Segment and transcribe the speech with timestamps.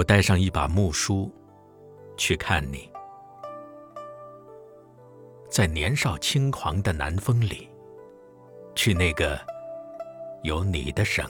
[0.00, 1.30] 我带上一把木梳，
[2.16, 2.90] 去看你。
[5.50, 7.68] 在年少轻狂的南风里，
[8.74, 9.38] 去那个
[10.42, 11.28] 有你的省，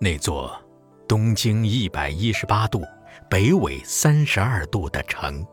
[0.00, 0.58] 那座
[1.06, 2.82] 东经一百一十八度、
[3.28, 5.46] 北纬三十二度的城。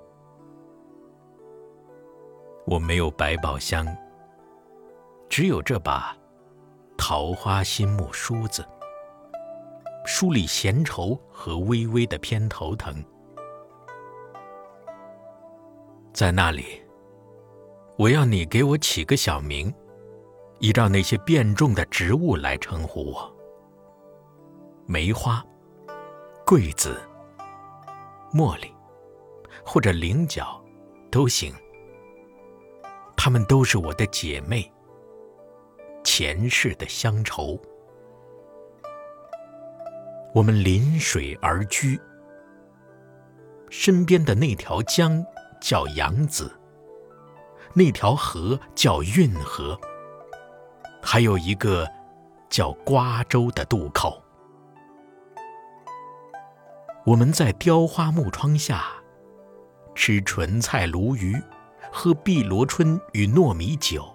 [2.65, 3.85] 我没有百宝箱，
[5.27, 6.15] 只有这把
[6.97, 8.65] 桃花心木梳子。
[10.03, 12.93] 梳理闲愁和微微的偏头疼，
[16.11, 16.81] 在那里，
[17.97, 19.73] 我要你给我起个小名，
[20.59, 23.31] 依照那些变种的植物来称呼我：
[24.85, 25.45] 梅花、
[26.45, 26.99] 桂子、
[28.33, 28.73] 茉莉，
[29.63, 30.61] 或者菱角，
[31.11, 31.53] 都行。
[33.15, 34.69] 她们都是我的姐妹，
[36.03, 37.59] 前世的乡愁。
[40.33, 41.99] 我们临水而居，
[43.69, 45.21] 身边的那条江
[45.59, 46.49] 叫扬子，
[47.73, 49.77] 那条河叫运河，
[51.01, 51.85] 还有一个
[52.49, 54.23] 叫瓜洲的渡口。
[57.05, 58.85] 我们在雕花木窗下
[59.93, 61.35] 吃莼菜鲈鱼，
[61.91, 64.09] 喝碧螺春与糯米酒，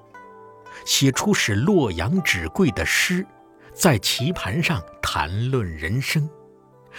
[0.86, 3.26] 写出使洛阳纸贵的诗。
[3.74, 4.82] 在棋盘上
[5.18, 6.28] 谈论人生，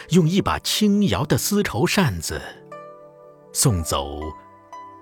[0.10, 2.42] 用一把轻摇的丝绸扇子
[3.54, 4.20] 送走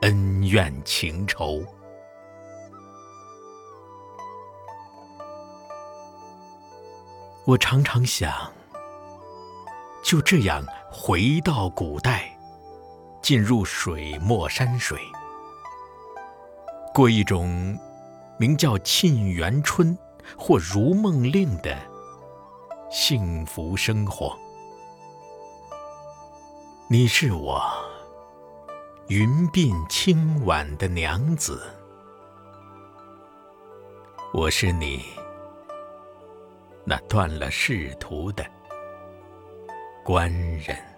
[0.01, 1.63] 恩怨情仇。
[7.45, 8.51] 我常常想，
[10.03, 10.61] 就这样
[10.91, 12.37] 回到古代，
[13.21, 14.99] 进入水墨山水，
[16.93, 17.79] 过一种
[18.37, 19.97] 名叫《沁园春》。
[20.35, 21.77] 或如梦令的
[22.97, 24.39] 幸福生活，
[26.87, 27.61] 你是我
[29.09, 31.61] 云鬓轻挽的娘子，
[34.33, 35.03] 我是你
[36.85, 38.45] 那断了仕途的
[40.01, 40.94] 官人。